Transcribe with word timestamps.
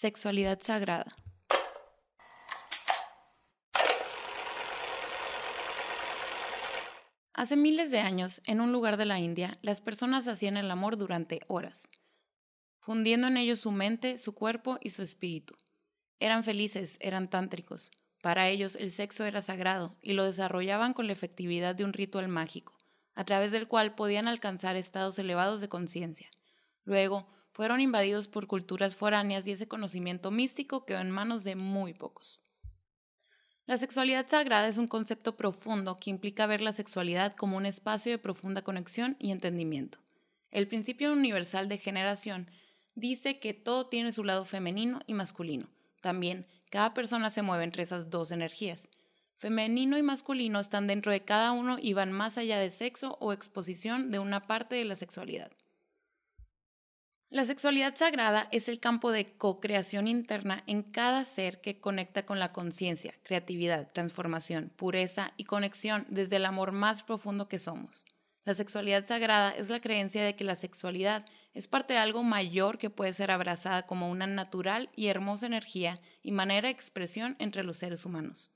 Sexualidad 0.00 0.60
sagrada. 0.62 1.12
Hace 7.34 7.56
miles 7.56 7.90
de 7.90 7.98
años, 7.98 8.40
en 8.46 8.60
un 8.60 8.70
lugar 8.70 8.96
de 8.96 9.06
la 9.06 9.18
India, 9.18 9.58
las 9.60 9.80
personas 9.80 10.28
hacían 10.28 10.56
el 10.56 10.70
amor 10.70 10.98
durante 10.98 11.40
horas, 11.48 11.90
fundiendo 12.78 13.26
en 13.26 13.38
ellos 13.38 13.58
su 13.58 13.72
mente, 13.72 14.18
su 14.18 14.36
cuerpo 14.36 14.78
y 14.80 14.90
su 14.90 15.02
espíritu. 15.02 15.56
Eran 16.20 16.44
felices, 16.44 16.96
eran 17.00 17.28
tántricos. 17.28 17.90
Para 18.22 18.46
ellos 18.46 18.76
el 18.76 18.92
sexo 18.92 19.24
era 19.24 19.42
sagrado 19.42 19.96
y 20.00 20.12
lo 20.12 20.22
desarrollaban 20.22 20.94
con 20.94 21.08
la 21.08 21.12
efectividad 21.12 21.74
de 21.74 21.82
un 21.82 21.92
ritual 21.92 22.28
mágico, 22.28 22.78
a 23.16 23.24
través 23.24 23.50
del 23.50 23.66
cual 23.66 23.96
podían 23.96 24.28
alcanzar 24.28 24.76
estados 24.76 25.18
elevados 25.18 25.60
de 25.60 25.68
conciencia. 25.68 26.30
Luego, 26.84 27.26
fueron 27.58 27.80
invadidos 27.80 28.28
por 28.28 28.46
culturas 28.46 28.94
foráneas 28.94 29.44
y 29.44 29.50
ese 29.50 29.66
conocimiento 29.66 30.30
místico 30.30 30.84
quedó 30.84 31.00
en 31.00 31.10
manos 31.10 31.42
de 31.42 31.56
muy 31.56 31.92
pocos. 31.92 32.40
La 33.66 33.76
sexualidad 33.78 34.28
sagrada 34.28 34.68
es 34.68 34.78
un 34.78 34.86
concepto 34.86 35.34
profundo 35.34 35.96
que 35.96 36.10
implica 36.10 36.46
ver 36.46 36.60
la 36.60 36.72
sexualidad 36.72 37.34
como 37.34 37.56
un 37.56 37.66
espacio 37.66 38.12
de 38.12 38.18
profunda 38.18 38.62
conexión 38.62 39.16
y 39.18 39.32
entendimiento. 39.32 39.98
El 40.52 40.68
principio 40.68 41.12
universal 41.12 41.68
de 41.68 41.78
generación 41.78 42.48
dice 42.94 43.40
que 43.40 43.54
todo 43.54 43.88
tiene 43.88 44.12
su 44.12 44.22
lado 44.22 44.44
femenino 44.44 45.00
y 45.08 45.14
masculino. 45.14 45.68
También, 46.00 46.46
cada 46.70 46.94
persona 46.94 47.28
se 47.28 47.42
mueve 47.42 47.64
entre 47.64 47.82
esas 47.82 48.08
dos 48.08 48.30
energías. 48.30 48.88
Femenino 49.34 49.98
y 49.98 50.02
masculino 50.04 50.60
están 50.60 50.86
dentro 50.86 51.10
de 51.10 51.24
cada 51.24 51.50
uno 51.50 51.76
y 51.82 51.92
van 51.92 52.12
más 52.12 52.38
allá 52.38 52.60
de 52.60 52.70
sexo 52.70 53.18
o 53.20 53.32
exposición 53.32 54.12
de 54.12 54.20
una 54.20 54.46
parte 54.46 54.76
de 54.76 54.84
la 54.84 54.94
sexualidad. 54.94 55.50
La 57.30 57.44
sexualidad 57.44 57.94
sagrada 57.94 58.48
es 58.52 58.70
el 58.70 58.80
campo 58.80 59.12
de 59.12 59.26
co-creación 59.26 60.08
interna 60.08 60.64
en 60.66 60.82
cada 60.82 61.24
ser 61.24 61.60
que 61.60 61.78
conecta 61.78 62.24
con 62.24 62.38
la 62.38 62.52
conciencia, 62.52 63.12
creatividad, 63.22 63.92
transformación, 63.92 64.72
pureza 64.74 65.34
y 65.36 65.44
conexión 65.44 66.06
desde 66.08 66.36
el 66.36 66.46
amor 66.46 66.72
más 66.72 67.02
profundo 67.02 67.46
que 67.46 67.58
somos. 67.58 68.06
La 68.46 68.54
sexualidad 68.54 69.06
sagrada 69.06 69.50
es 69.50 69.68
la 69.68 69.80
creencia 69.80 70.24
de 70.24 70.36
que 70.36 70.44
la 70.44 70.56
sexualidad 70.56 71.26
es 71.52 71.68
parte 71.68 71.92
de 71.92 71.98
algo 71.98 72.22
mayor 72.22 72.78
que 72.78 72.88
puede 72.88 73.12
ser 73.12 73.30
abrazada 73.30 73.84
como 73.84 74.08
una 74.08 74.26
natural 74.26 74.88
y 74.96 75.08
hermosa 75.08 75.44
energía 75.44 76.00
y 76.22 76.32
manera 76.32 76.68
de 76.68 76.72
expresión 76.72 77.36
entre 77.40 77.62
los 77.62 77.76
seres 77.76 78.06
humanos. 78.06 78.50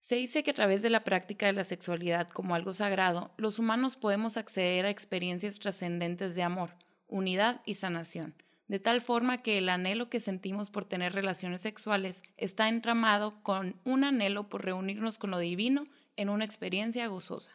Se 0.00 0.16
dice 0.16 0.42
que 0.42 0.50
a 0.50 0.54
través 0.54 0.82
de 0.82 0.90
la 0.90 1.04
práctica 1.04 1.46
de 1.46 1.52
la 1.52 1.62
sexualidad 1.62 2.26
como 2.28 2.56
algo 2.56 2.74
sagrado, 2.74 3.32
los 3.36 3.60
humanos 3.60 3.94
podemos 3.94 4.36
acceder 4.36 4.86
a 4.86 4.90
experiencias 4.90 5.60
trascendentes 5.60 6.34
de 6.34 6.42
amor, 6.42 6.70
unidad 7.08 7.62
y 7.64 7.74
sanación, 7.74 8.34
de 8.68 8.80
tal 8.80 9.00
forma 9.00 9.42
que 9.42 9.58
el 9.58 9.68
anhelo 9.68 10.10
que 10.10 10.20
sentimos 10.20 10.70
por 10.70 10.84
tener 10.84 11.12
relaciones 11.12 11.60
sexuales 11.60 12.22
está 12.36 12.68
entramado 12.68 13.42
con 13.42 13.80
un 13.84 14.04
anhelo 14.04 14.48
por 14.48 14.64
reunirnos 14.64 15.18
con 15.18 15.30
lo 15.30 15.38
divino 15.38 15.86
en 16.16 16.28
una 16.28 16.44
experiencia 16.44 17.06
gozosa. 17.06 17.52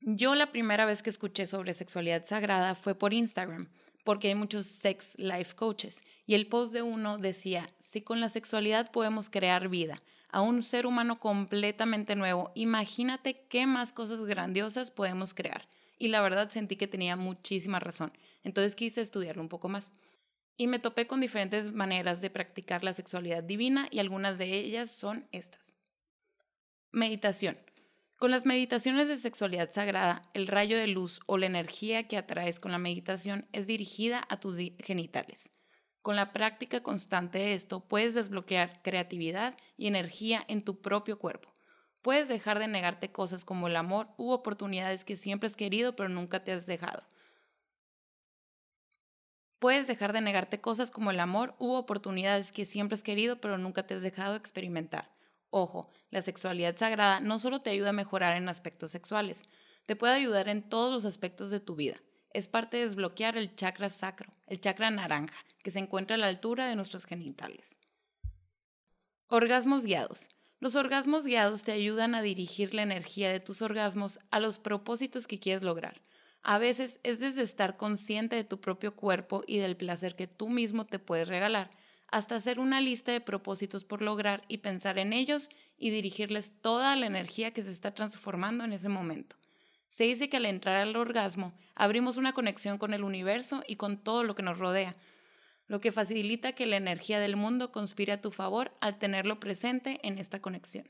Yo 0.00 0.34
la 0.34 0.52
primera 0.52 0.86
vez 0.86 1.02
que 1.02 1.10
escuché 1.10 1.46
sobre 1.46 1.74
sexualidad 1.74 2.24
sagrada 2.24 2.74
fue 2.74 2.94
por 2.94 3.12
Instagram, 3.12 3.68
porque 4.04 4.28
hay 4.28 4.34
muchos 4.34 4.66
sex 4.66 5.14
life 5.18 5.54
coaches, 5.54 6.02
y 6.24 6.34
el 6.34 6.46
post 6.46 6.72
de 6.72 6.82
uno 6.82 7.18
decía, 7.18 7.68
si 7.82 8.00
con 8.00 8.20
la 8.20 8.28
sexualidad 8.28 8.90
podemos 8.90 9.28
crear 9.28 9.68
vida 9.68 10.02
a 10.30 10.40
un 10.40 10.62
ser 10.62 10.86
humano 10.86 11.18
completamente 11.20 12.16
nuevo, 12.16 12.52
imagínate 12.54 13.46
qué 13.48 13.66
más 13.66 13.92
cosas 13.92 14.24
grandiosas 14.24 14.90
podemos 14.90 15.34
crear 15.34 15.68
y 15.98 16.08
la 16.08 16.20
verdad 16.20 16.50
sentí 16.50 16.76
que 16.76 16.86
tenía 16.86 17.16
muchísima 17.16 17.80
razón. 17.80 18.12
Entonces 18.42 18.74
quise 18.74 19.00
estudiarlo 19.00 19.42
un 19.42 19.48
poco 19.48 19.68
más. 19.68 19.92
Y 20.56 20.66
me 20.66 20.78
topé 20.78 21.06
con 21.06 21.20
diferentes 21.20 21.72
maneras 21.72 22.20
de 22.20 22.30
practicar 22.30 22.82
la 22.82 22.94
sexualidad 22.94 23.44
divina 23.44 23.88
y 23.90 23.98
algunas 23.98 24.38
de 24.38 24.54
ellas 24.54 24.90
son 24.90 25.28
estas. 25.30 25.76
Meditación. 26.90 27.58
Con 28.18 28.32
las 28.32 28.46
meditaciones 28.46 29.06
de 29.06 29.16
sexualidad 29.16 29.72
sagrada, 29.72 30.22
el 30.34 30.48
rayo 30.48 30.76
de 30.76 30.88
luz 30.88 31.20
o 31.26 31.38
la 31.38 31.46
energía 31.46 32.08
que 32.08 32.16
atraes 32.16 32.58
con 32.58 32.72
la 32.72 32.78
meditación 32.78 33.46
es 33.52 33.68
dirigida 33.68 34.26
a 34.28 34.40
tus 34.40 34.56
genitales. 34.80 35.50
Con 36.02 36.16
la 36.16 36.32
práctica 36.32 36.82
constante 36.82 37.38
de 37.38 37.54
esto, 37.54 37.86
puedes 37.86 38.14
desbloquear 38.14 38.82
creatividad 38.82 39.56
y 39.76 39.86
energía 39.86 40.44
en 40.48 40.64
tu 40.64 40.80
propio 40.80 41.18
cuerpo. 41.18 41.52
Puedes 42.08 42.26
dejar 42.26 42.58
de 42.58 42.68
negarte 42.68 43.12
cosas 43.12 43.44
como 43.44 43.66
el 43.66 43.76
amor 43.76 44.08
u 44.16 44.30
oportunidades 44.30 45.04
que 45.04 45.14
siempre 45.14 45.46
has 45.46 45.56
querido 45.56 45.94
pero 45.94 46.08
nunca 46.08 46.42
te 46.42 46.52
has 46.52 46.64
dejado. 46.64 47.02
Puedes 49.58 49.86
dejar 49.86 50.14
de 50.14 50.22
negarte 50.22 50.58
cosas 50.58 50.90
como 50.90 51.10
el 51.10 51.20
amor 51.20 51.54
u 51.58 51.74
oportunidades 51.74 52.50
que 52.50 52.64
siempre 52.64 52.94
has 52.94 53.02
querido 53.02 53.42
pero 53.42 53.58
nunca 53.58 53.86
te 53.86 53.92
has 53.92 54.00
dejado 54.00 54.36
experimentar. 54.36 55.14
Ojo, 55.50 55.90
la 56.08 56.22
sexualidad 56.22 56.78
sagrada 56.78 57.20
no 57.20 57.38
solo 57.38 57.60
te 57.60 57.68
ayuda 57.68 57.90
a 57.90 57.92
mejorar 57.92 58.38
en 58.38 58.48
aspectos 58.48 58.90
sexuales, 58.90 59.42
te 59.84 59.94
puede 59.94 60.14
ayudar 60.14 60.48
en 60.48 60.66
todos 60.66 60.90
los 60.90 61.04
aspectos 61.04 61.50
de 61.50 61.60
tu 61.60 61.76
vida. 61.76 61.96
Es 62.32 62.48
parte 62.48 62.78
de 62.78 62.86
desbloquear 62.86 63.36
el 63.36 63.54
chakra 63.54 63.90
sacro, 63.90 64.32
el 64.46 64.62
chakra 64.62 64.90
naranja, 64.90 65.44
que 65.62 65.70
se 65.70 65.78
encuentra 65.78 66.14
a 66.14 66.18
la 66.18 66.28
altura 66.28 66.68
de 66.68 66.74
nuestros 66.74 67.04
genitales. 67.04 67.78
Orgasmos 69.28 69.84
guiados. 69.84 70.30
Los 70.60 70.74
orgasmos 70.74 71.24
guiados 71.24 71.62
te 71.62 71.70
ayudan 71.70 72.16
a 72.16 72.22
dirigir 72.22 72.74
la 72.74 72.82
energía 72.82 73.30
de 73.30 73.38
tus 73.38 73.62
orgasmos 73.62 74.18
a 74.32 74.40
los 74.40 74.58
propósitos 74.58 75.28
que 75.28 75.38
quieres 75.38 75.62
lograr. 75.62 76.02
A 76.42 76.58
veces 76.58 76.98
es 77.04 77.20
desde 77.20 77.42
estar 77.42 77.76
consciente 77.76 78.34
de 78.34 78.42
tu 78.42 78.60
propio 78.60 78.96
cuerpo 78.96 79.44
y 79.46 79.58
del 79.58 79.76
placer 79.76 80.16
que 80.16 80.26
tú 80.26 80.48
mismo 80.48 80.84
te 80.84 80.98
puedes 80.98 81.28
regalar, 81.28 81.70
hasta 82.08 82.34
hacer 82.34 82.58
una 82.58 82.80
lista 82.80 83.12
de 83.12 83.20
propósitos 83.20 83.84
por 83.84 84.02
lograr 84.02 84.42
y 84.48 84.58
pensar 84.58 84.98
en 84.98 85.12
ellos 85.12 85.48
y 85.76 85.90
dirigirles 85.90 86.52
toda 86.60 86.96
la 86.96 87.06
energía 87.06 87.52
que 87.52 87.62
se 87.62 87.70
está 87.70 87.94
transformando 87.94 88.64
en 88.64 88.72
ese 88.72 88.88
momento. 88.88 89.36
Se 89.88 90.04
dice 90.04 90.28
que 90.28 90.38
al 90.38 90.46
entrar 90.46 90.76
al 90.76 90.96
orgasmo 90.96 91.52
abrimos 91.76 92.16
una 92.16 92.32
conexión 92.32 92.78
con 92.78 92.94
el 92.94 93.04
universo 93.04 93.62
y 93.68 93.76
con 93.76 93.96
todo 93.96 94.24
lo 94.24 94.34
que 94.34 94.42
nos 94.42 94.58
rodea, 94.58 94.96
lo 95.68 95.80
que 95.80 95.92
facilita 95.92 96.52
que 96.52 96.66
la 96.66 96.76
energía 96.76 97.20
del 97.20 97.36
mundo 97.36 97.70
conspire 97.70 98.12
a 98.12 98.20
tu 98.20 98.32
favor 98.32 98.72
al 98.80 98.98
tenerlo 98.98 99.38
presente 99.38 100.00
en 100.02 100.18
esta 100.18 100.40
conexión. 100.40 100.88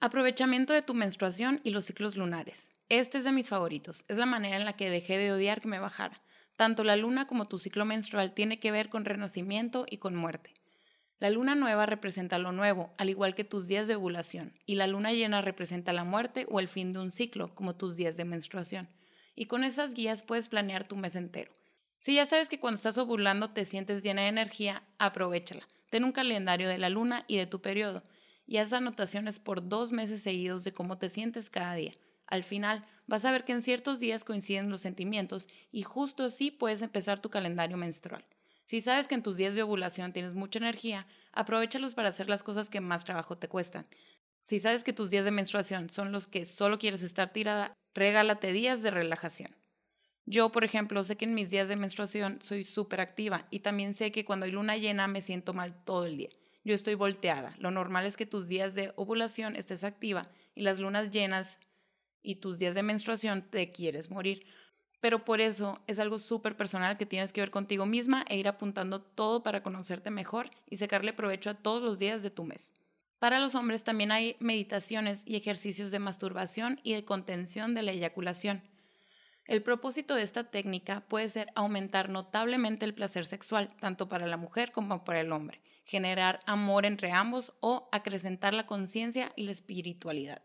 Aprovechamiento 0.00 0.72
de 0.72 0.82
tu 0.82 0.94
menstruación 0.94 1.60
y 1.64 1.70
los 1.70 1.84
ciclos 1.84 2.16
lunares. 2.16 2.72
Este 2.88 3.18
es 3.18 3.24
de 3.24 3.32
mis 3.32 3.48
favoritos. 3.48 4.04
Es 4.08 4.16
la 4.16 4.26
manera 4.26 4.56
en 4.56 4.64
la 4.64 4.74
que 4.74 4.88
dejé 4.88 5.18
de 5.18 5.32
odiar 5.32 5.60
que 5.60 5.68
me 5.68 5.80
bajara. 5.80 6.22
Tanto 6.56 6.84
la 6.84 6.96
luna 6.96 7.26
como 7.26 7.48
tu 7.48 7.58
ciclo 7.58 7.84
menstrual 7.84 8.32
tiene 8.32 8.60
que 8.60 8.70
ver 8.70 8.88
con 8.88 9.04
renacimiento 9.04 9.84
y 9.90 9.98
con 9.98 10.14
muerte. 10.14 10.54
La 11.18 11.30
luna 11.30 11.54
nueva 11.54 11.86
representa 11.86 12.38
lo 12.38 12.52
nuevo, 12.52 12.94
al 12.98 13.08
igual 13.08 13.34
que 13.34 13.44
tus 13.44 13.66
días 13.66 13.88
de 13.88 13.96
ovulación, 13.96 14.52
y 14.66 14.74
la 14.74 14.86
luna 14.86 15.12
llena 15.12 15.40
representa 15.40 15.94
la 15.94 16.04
muerte 16.04 16.46
o 16.50 16.60
el 16.60 16.68
fin 16.68 16.92
de 16.92 17.00
un 17.00 17.10
ciclo, 17.10 17.54
como 17.54 17.74
tus 17.74 17.96
días 17.96 18.18
de 18.18 18.26
menstruación. 18.26 18.88
Y 19.34 19.46
con 19.46 19.64
esas 19.64 19.94
guías 19.94 20.22
puedes 20.22 20.48
planear 20.48 20.86
tu 20.86 20.96
mes 20.96 21.16
entero. 21.16 21.52
Si 22.06 22.14
ya 22.14 22.24
sabes 22.24 22.48
que 22.48 22.60
cuando 22.60 22.76
estás 22.76 22.98
ovulando 22.98 23.50
te 23.50 23.64
sientes 23.64 24.00
llena 24.00 24.22
de 24.22 24.28
energía, 24.28 24.84
aprovechala. 24.96 25.66
Ten 25.90 26.04
un 26.04 26.12
calendario 26.12 26.68
de 26.68 26.78
la 26.78 26.88
luna 26.88 27.24
y 27.26 27.36
de 27.36 27.48
tu 27.48 27.60
periodo 27.60 28.04
y 28.46 28.58
haz 28.58 28.72
anotaciones 28.72 29.40
por 29.40 29.68
dos 29.68 29.90
meses 29.90 30.22
seguidos 30.22 30.62
de 30.62 30.72
cómo 30.72 30.98
te 30.98 31.08
sientes 31.08 31.50
cada 31.50 31.74
día. 31.74 31.94
Al 32.28 32.44
final, 32.44 32.84
vas 33.08 33.24
a 33.24 33.32
ver 33.32 33.42
que 33.42 33.50
en 33.50 33.64
ciertos 33.64 33.98
días 33.98 34.22
coinciden 34.22 34.70
los 34.70 34.82
sentimientos 34.82 35.48
y 35.72 35.82
justo 35.82 36.26
así 36.26 36.52
puedes 36.52 36.80
empezar 36.80 37.18
tu 37.18 37.28
calendario 37.28 37.76
menstrual. 37.76 38.24
Si 38.66 38.80
sabes 38.82 39.08
que 39.08 39.16
en 39.16 39.24
tus 39.24 39.36
días 39.36 39.56
de 39.56 39.64
ovulación 39.64 40.12
tienes 40.12 40.34
mucha 40.34 40.60
energía, 40.60 41.08
aprovechalos 41.32 41.96
para 41.96 42.10
hacer 42.10 42.28
las 42.28 42.44
cosas 42.44 42.70
que 42.70 42.80
más 42.80 43.04
trabajo 43.04 43.36
te 43.36 43.48
cuestan. 43.48 43.84
Si 44.44 44.60
sabes 44.60 44.84
que 44.84 44.92
tus 44.92 45.10
días 45.10 45.24
de 45.24 45.32
menstruación 45.32 45.90
son 45.90 46.12
los 46.12 46.28
que 46.28 46.44
solo 46.44 46.78
quieres 46.78 47.02
estar 47.02 47.32
tirada, 47.32 47.74
regálate 47.94 48.52
días 48.52 48.84
de 48.84 48.92
relajación. 48.92 49.55
Yo, 50.26 50.50
por 50.50 50.64
ejemplo, 50.64 51.04
sé 51.04 51.16
que 51.16 51.24
en 51.24 51.34
mis 51.34 51.50
días 51.50 51.68
de 51.68 51.76
menstruación 51.76 52.40
soy 52.42 52.64
súper 52.64 53.00
activa 53.00 53.46
y 53.50 53.60
también 53.60 53.94
sé 53.94 54.10
que 54.10 54.24
cuando 54.24 54.44
hay 54.44 54.52
luna 54.52 54.76
llena 54.76 55.06
me 55.06 55.22
siento 55.22 55.54
mal 55.54 55.74
todo 55.84 56.06
el 56.06 56.16
día. 56.16 56.30
Yo 56.64 56.74
estoy 56.74 56.94
volteada. 56.94 57.54
Lo 57.58 57.70
normal 57.70 58.06
es 58.06 58.16
que 58.16 58.26
tus 58.26 58.48
días 58.48 58.74
de 58.74 58.92
ovulación 58.96 59.54
estés 59.54 59.84
activa 59.84 60.28
y 60.56 60.62
las 60.62 60.80
lunas 60.80 61.10
llenas 61.10 61.60
y 62.24 62.36
tus 62.36 62.58
días 62.58 62.74
de 62.74 62.82
menstruación 62.82 63.42
te 63.42 63.70
quieres 63.70 64.10
morir. 64.10 64.44
Pero 65.00 65.24
por 65.24 65.40
eso 65.40 65.80
es 65.86 66.00
algo 66.00 66.18
súper 66.18 66.56
personal 66.56 66.96
que 66.96 67.06
tienes 67.06 67.32
que 67.32 67.40
ver 67.40 67.52
contigo 67.52 67.86
misma 67.86 68.24
e 68.28 68.36
ir 68.36 68.48
apuntando 68.48 69.00
todo 69.00 69.44
para 69.44 69.62
conocerte 69.62 70.10
mejor 70.10 70.50
y 70.68 70.78
sacarle 70.78 71.12
provecho 71.12 71.50
a 71.50 71.54
todos 71.54 71.80
los 71.80 72.00
días 72.00 72.24
de 72.24 72.30
tu 72.30 72.42
mes. 72.42 72.72
Para 73.20 73.38
los 73.38 73.54
hombres 73.54 73.84
también 73.84 74.10
hay 74.10 74.34
meditaciones 74.40 75.22
y 75.24 75.36
ejercicios 75.36 75.92
de 75.92 76.00
masturbación 76.00 76.80
y 76.82 76.94
de 76.94 77.04
contención 77.04 77.74
de 77.74 77.82
la 77.82 77.92
eyaculación. 77.92 78.62
El 79.46 79.62
propósito 79.62 80.16
de 80.16 80.22
esta 80.22 80.50
técnica 80.50 81.04
puede 81.08 81.28
ser 81.28 81.52
aumentar 81.54 82.08
notablemente 82.08 82.84
el 82.84 82.94
placer 82.94 83.26
sexual, 83.26 83.68
tanto 83.80 84.08
para 84.08 84.26
la 84.26 84.36
mujer 84.36 84.72
como 84.72 85.04
para 85.04 85.20
el 85.20 85.30
hombre, 85.30 85.60
generar 85.84 86.40
amor 86.46 86.84
entre 86.84 87.12
ambos 87.12 87.52
o 87.60 87.88
acrecentar 87.92 88.54
la 88.54 88.66
conciencia 88.66 89.32
y 89.36 89.44
la 89.44 89.52
espiritualidad. 89.52 90.42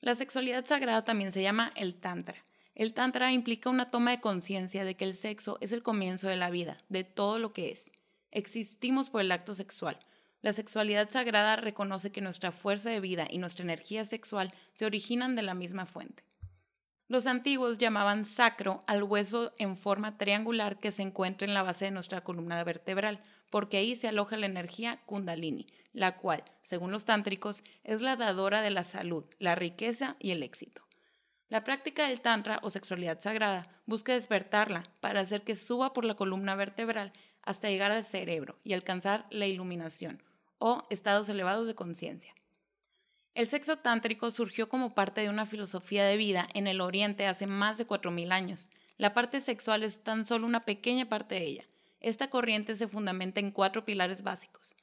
La 0.00 0.14
sexualidad 0.14 0.66
sagrada 0.66 1.02
también 1.02 1.32
se 1.32 1.42
llama 1.42 1.72
el 1.76 1.94
Tantra. 1.94 2.44
El 2.74 2.92
Tantra 2.92 3.32
implica 3.32 3.70
una 3.70 3.90
toma 3.90 4.10
de 4.10 4.20
conciencia 4.20 4.84
de 4.84 4.96
que 4.96 5.04
el 5.04 5.14
sexo 5.14 5.56
es 5.62 5.72
el 5.72 5.82
comienzo 5.82 6.28
de 6.28 6.36
la 6.36 6.50
vida, 6.50 6.78
de 6.90 7.04
todo 7.04 7.38
lo 7.38 7.54
que 7.54 7.70
es. 7.70 7.90
Existimos 8.30 9.08
por 9.08 9.22
el 9.22 9.32
acto 9.32 9.54
sexual. 9.54 9.98
La 10.42 10.52
sexualidad 10.52 11.10
sagrada 11.10 11.56
reconoce 11.56 12.12
que 12.12 12.20
nuestra 12.20 12.52
fuerza 12.52 12.90
de 12.90 13.00
vida 13.00 13.26
y 13.30 13.38
nuestra 13.38 13.64
energía 13.64 14.04
sexual 14.04 14.52
se 14.74 14.84
originan 14.86 15.36
de 15.36 15.42
la 15.42 15.54
misma 15.54 15.86
fuente. 15.86 16.29
Los 17.10 17.26
antiguos 17.26 17.78
llamaban 17.78 18.24
sacro 18.24 18.84
al 18.86 19.02
hueso 19.02 19.52
en 19.58 19.76
forma 19.76 20.16
triangular 20.16 20.78
que 20.78 20.92
se 20.92 21.02
encuentra 21.02 21.44
en 21.44 21.54
la 21.54 21.64
base 21.64 21.86
de 21.86 21.90
nuestra 21.90 22.20
columna 22.20 22.62
vertebral, 22.62 23.20
porque 23.50 23.78
ahí 23.78 23.96
se 23.96 24.06
aloja 24.06 24.36
la 24.36 24.46
energía 24.46 25.02
kundalini, 25.06 25.66
la 25.92 26.18
cual, 26.18 26.44
según 26.62 26.92
los 26.92 27.06
tántricos, 27.06 27.64
es 27.82 28.00
la 28.00 28.14
dadora 28.14 28.62
de 28.62 28.70
la 28.70 28.84
salud, 28.84 29.24
la 29.40 29.56
riqueza 29.56 30.14
y 30.20 30.30
el 30.30 30.44
éxito. 30.44 30.86
La 31.48 31.64
práctica 31.64 32.06
del 32.06 32.20
Tantra 32.20 32.60
o 32.62 32.70
sexualidad 32.70 33.20
sagrada 33.20 33.82
busca 33.86 34.12
despertarla 34.12 34.84
para 35.00 35.18
hacer 35.18 35.42
que 35.42 35.56
suba 35.56 35.92
por 35.92 36.04
la 36.04 36.14
columna 36.14 36.54
vertebral 36.54 37.12
hasta 37.42 37.70
llegar 37.70 37.90
al 37.90 38.04
cerebro 38.04 38.60
y 38.62 38.72
alcanzar 38.72 39.26
la 39.30 39.48
iluminación 39.48 40.22
o 40.58 40.86
estados 40.90 41.28
elevados 41.28 41.66
de 41.66 41.74
conciencia. 41.74 42.36
El 43.34 43.48
sexo 43.48 43.76
tántrico 43.76 44.30
surgió 44.32 44.68
como 44.68 44.94
parte 44.94 45.20
de 45.20 45.30
una 45.30 45.46
filosofía 45.46 46.04
de 46.04 46.16
vida 46.16 46.48
en 46.52 46.66
el 46.66 46.80
Oriente 46.80 47.26
hace 47.26 47.46
más 47.46 47.78
de 47.78 47.86
4.000 47.86 48.32
años. 48.32 48.70
La 48.96 49.14
parte 49.14 49.40
sexual 49.40 49.84
es 49.84 50.02
tan 50.02 50.26
solo 50.26 50.46
una 50.46 50.64
pequeña 50.64 51.08
parte 51.08 51.36
de 51.36 51.44
ella. 51.44 51.64
Esta 52.00 52.28
corriente 52.28 52.74
se 52.76 52.88
fundamenta 52.88 53.40
en 53.40 53.52
cuatro 53.52 53.84
pilares 53.84 54.22
básicos. 54.22 54.74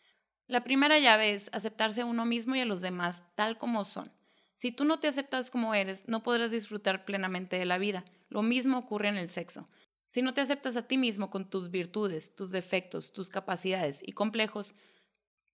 La 0.48 0.64
primera 0.64 0.98
llave 0.98 1.34
es 1.34 1.50
aceptarse 1.52 2.02
a 2.02 2.06
uno 2.06 2.26
mismo 2.26 2.56
y 2.56 2.62
a 2.62 2.66
los 2.66 2.80
demás 2.80 3.24
tal 3.36 3.58
como 3.58 3.84
son. 3.84 4.14
Si 4.56 4.72
tú 4.72 4.86
no 4.86 5.00
te 5.00 5.10
aceptas 5.10 5.52
como 5.52 5.76
eres, 5.76 6.08
no 6.08 6.24
podrás 6.24 6.50
disfrutar 6.50 7.06
plenamente 7.06 7.60
de 7.60 7.66
la 7.66 7.78
vida. 7.78 8.06
Lo 8.30 8.44
mismo 8.44 8.78
ocurre 8.78 9.10
en 9.10 9.18
el 9.18 9.30
sexo. 9.30 9.68
Si 10.06 10.22
no 10.22 10.34
te 10.34 10.42
aceptas 10.42 10.78
a 10.78 10.88
ti 10.88 10.98
mismo 10.98 11.30
con 11.30 11.50
tus 11.50 11.70
virtudes, 11.70 12.34
tus 12.34 12.52
defectos, 12.52 13.12
tus 13.12 13.30
capacidades 13.30 14.02
y 14.06 14.14
complejos, 14.14 14.74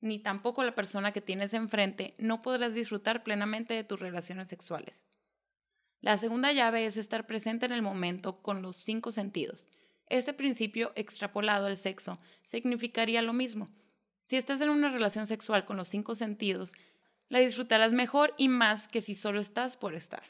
ni 0.03 0.19
tampoco 0.19 0.65
la 0.65 0.75
persona 0.75 1.13
que 1.13 1.21
tienes 1.21 1.53
enfrente, 1.53 2.13
no 2.17 2.41
podrás 2.41 2.73
disfrutar 2.73 3.23
plenamente 3.23 3.73
de 3.73 3.85
tus 3.85 4.01
relaciones 4.01 4.49
sexuales. 4.49 5.07
La 6.01 6.17
segunda 6.17 6.51
llave 6.51 6.85
es 6.85 6.97
estar 6.97 7.25
presente 7.25 7.65
en 7.65 7.71
el 7.71 7.81
momento 7.81 8.41
con 8.41 8.61
los 8.61 8.75
cinco 8.75 9.13
sentidos. 9.13 9.65
Este 10.07 10.33
principio 10.33 10.91
extrapolado 10.95 11.67
al 11.67 11.77
sexo 11.77 12.19
significaría 12.43 13.21
lo 13.21 13.31
mismo. 13.31 13.69
Si 14.23 14.35
estás 14.35 14.59
en 14.59 14.71
una 14.71 14.91
relación 14.91 15.25
sexual 15.25 15.63
con 15.63 15.77
los 15.77 15.87
cinco 15.87 16.15
sentidos, 16.15 16.73
la 17.29 17.39
disfrutarás 17.39 17.93
mejor 17.93 18.33
y 18.37 18.49
más 18.49 18.89
que 18.89 18.99
si 18.99 19.15
solo 19.15 19.39
estás 19.39 19.77
por 19.77 19.95
estar. 19.95 20.23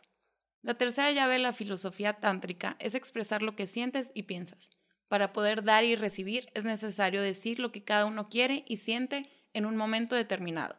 La 0.61 0.75
tercera 0.75 1.11
llave 1.11 1.33
de 1.33 1.39
la 1.39 1.51
filosofía 1.51 2.13
tántrica 2.13 2.77
es 2.77 2.93
expresar 2.93 3.41
lo 3.41 3.55
que 3.55 3.65
sientes 3.65 4.11
y 4.13 4.23
piensas. 4.23 4.69
Para 5.07 5.33
poder 5.33 5.63
dar 5.63 5.83
y 5.83 5.95
recibir 5.95 6.51
es 6.53 6.63
necesario 6.63 7.23
decir 7.23 7.59
lo 7.59 7.71
que 7.71 7.83
cada 7.83 8.05
uno 8.05 8.29
quiere 8.29 8.65
y 8.67 8.77
siente 8.77 9.27
en 9.53 9.65
un 9.65 9.75
momento 9.75 10.15
determinado. 10.15 10.75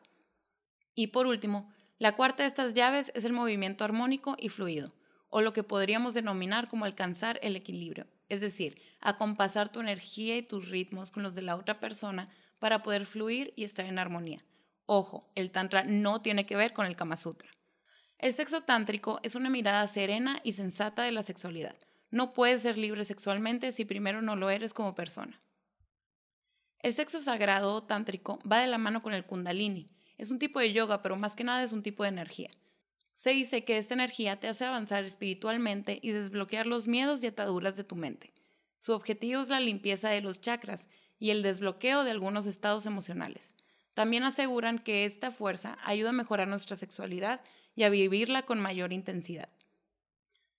Y 0.95 1.09
por 1.09 1.27
último, 1.27 1.73
la 1.99 2.17
cuarta 2.17 2.43
de 2.43 2.49
estas 2.49 2.75
llaves 2.75 3.13
es 3.15 3.25
el 3.25 3.33
movimiento 3.33 3.85
armónico 3.85 4.37
y 4.39 4.49
fluido, 4.49 4.93
o 5.31 5.41
lo 5.41 5.53
que 5.53 5.63
podríamos 5.63 6.15
denominar 6.15 6.69
como 6.69 6.85
alcanzar 6.85 7.39
el 7.43 7.57
equilibrio, 7.57 8.07
es 8.29 8.41
decir, 8.41 8.81
acompasar 9.01 9.69
tu 9.69 9.81
energía 9.81 10.37
y 10.37 10.43
tus 10.43 10.69
ritmos 10.69 11.11
con 11.11 11.23
los 11.23 11.35
de 11.35 11.43
la 11.43 11.57
otra 11.57 11.81
persona 11.81 12.29
para 12.59 12.83
poder 12.83 13.07
fluir 13.07 13.53
y 13.57 13.65
estar 13.65 13.87
en 13.87 13.99
armonía. 13.99 14.45
Ojo, 14.87 15.31
el 15.35 15.51
Tantra 15.51 15.85
no 15.85 16.21
tiene 16.21 16.47
que 16.47 16.57
ver 16.57 16.73
con 16.73 16.87
el 16.87 16.97
Kama 16.97 17.17
Sutra. 17.17 17.51
El 18.19 18.33
sexo 18.33 18.63
tántrico 18.63 19.21
es 19.23 19.35
una 19.35 19.51
mirada 19.51 19.87
serena 19.87 20.41
y 20.45 20.53
sensata 20.53 21.03
de 21.03 21.13
la 21.13 21.23
sexualidad. 21.23 21.77
No 22.11 22.33
puedes 22.33 22.63
ser 22.63 22.79
libre 22.79 23.05
sexualmente 23.05 23.73
si 23.73 23.85
primero 23.85 24.23
no 24.23 24.37
lo 24.37 24.51
eres 24.51 24.73
como 24.73 24.95
persona. 24.95 25.41
El 26.85 26.93
sexo 26.93 27.19
sagrado 27.19 27.83
tántrico 27.83 28.41
va 28.41 28.61
de 28.61 28.67
la 28.67 28.77
mano 28.77 29.01
con 29.01 29.15
el 29.15 29.25
kundalini. 29.25 29.89
Es 30.19 30.31
un 30.31 30.39
tipo 30.39 30.61
de 30.61 30.75
yoga, 30.75 31.01
pero 31.01 31.17
más 31.17 31.35
que 31.35 31.43
nada 31.43 31.63
es 31.63 31.73
un 31.73 31.83
tipo 31.83 32.03
de 32.03 32.11
energía. 32.11 32.51
Se 33.15 33.31
dice 33.31 33.65
que 33.65 33.79
esta 33.79 33.95
energía 33.95 34.39
te 34.39 34.49
hace 34.49 34.67
avanzar 34.67 35.03
espiritualmente 35.05 35.99
y 36.03 36.11
desbloquear 36.11 36.67
los 36.67 36.87
miedos 36.87 37.23
y 37.23 37.29
ataduras 37.29 37.79
de 37.79 37.85
tu 37.85 37.97
mente. 37.97 38.35
Su 38.81 38.93
objetivo 38.93 39.41
es 39.41 39.49
la 39.49 39.61
limpieza 39.61 40.11
de 40.11 40.21
los 40.21 40.43
chakras 40.43 40.91
y 41.19 41.31
el 41.31 41.43
desbloqueo 41.43 42.05
de 42.05 42.11
algunos 42.11 42.45
estados 42.45 42.85
emocionales. 42.85 43.55
También 43.95 44.25
aseguran 44.25 44.79
que 44.79 45.07
esta 45.07 45.31
fuerza 45.31 45.79
ayuda 45.85 46.11
a 46.11 46.13
mejorar 46.13 46.49
nuestra 46.49 46.77
sexualidad 46.77 47.41
y 47.75 47.85
a 47.85 47.89
vivirla 47.89 48.43
con 48.43 48.61
mayor 48.61 48.93
intensidad. 48.93 49.49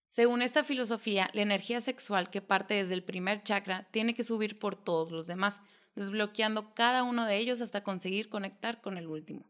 Según 0.10 0.42
esta 0.42 0.64
filosofía, 0.64 1.30
la 1.34 1.42
energía 1.44 1.82
sexual 1.82 2.32
que 2.32 2.42
parte 2.42 2.74
desde 2.74 2.96
el 2.96 3.04
primer 3.04 3.44
chakra 3.44 3.86
tiene 3.92 4.16
que 4.16 4.24
subir 4.24 4.58
por 4.58 4.76
todos 4.76 5.12
los 5.12 5.28
demás, 5.28 5.62
desbloqueando 5.96 6.74
cada 6.74 7.04
uno 7.04 7.26
de 7.26 7.38
ellos 7.38 7.62
hasta 7.62 7.84
conseguir 7.84 8.30
conectar 8.30 8.82
con 8.82 8.98
el 8.98 9.08
último. 9.08 9.46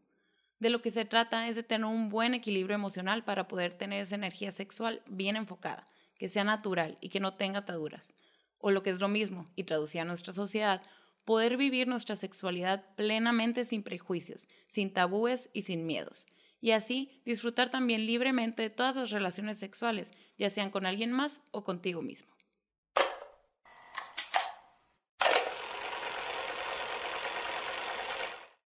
De 0.58 0.70
lo 0.70 0.80
que 0.80 0.90
se 0.90 1.04
trata 1.04 1.48
es 1.48 1.56
de 1.56 1.62
tener 1.62 1.86
un 1.86 2.08
buen 2.08 2.34
equilibrio 2.34 2.74
emocional 2.74 3.24
para 3.24 3.46
poder 3.46 3.74
tener 3.74 4.02
esa 4.02 4.14
energía 4.14 4.52
sexual 4.52 5.02
bien 5.06 5.36
enfocada, 5.36 5.88
que 6.18 6.28
sea 6.28 6.44
natural 6.44 6.96
y 7.00 7.10
que 7.10 7.20
no 7.20 7.34
tenga 7.34 7.60
ataduras. 7.60 8.14
O 8.58 8.70
lo 8.70 8.82
que 8.82 8.90
es 8.90 9.00
lo 9.00 9.08
mismo, 9.08 9.50
y 9.54 9.64
traducida 9.64 10.02
a 10.02 10.06
nuestra 10.06 10.32
sociedad, 10.32 10.82
poder 11.24 11.56
vivir 11.56 11.88
nuestra 11.88 12.16
sexualidad 12.16 12.84
plenamente 12.94 13.64
sin 13.64 13.82
prejuicios, 13.82 14.48
sin 14.68 14.92
tabúes 14.92 15.50
y 15.52 15.62
sin 15.62 15.84
miedos. 15.84 16.26
Y 16.60 16.70
así 16.70 17.20
disfrutar 17.26 17.68
también 17.68 18.06
libremente 18.06 18.62
de 18.62 18.70
todas 18.70 18.96
las 18.96 19.10
relaciones 19.10 19.58
sexuales, 19.58 20.12
ya 20.38 20.48
sean 20.48 20.70
con 20.70 20.86
alguien 20.86 21.12
más 21.12 21.42
o 21.50 21.64
contigo 21.64 22.00
mismo. 22.00 22.35